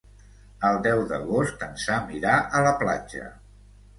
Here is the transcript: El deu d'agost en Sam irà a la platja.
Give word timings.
El 0.69 0.77
deu 0.87 1.01
d'agost 1.11 1.65
en 1.67 1.77
Sam 1.85 2.09
irà 2.21 2.33
a 2.61 2.65
la 2.69 2.71
platja. 2.83 3.29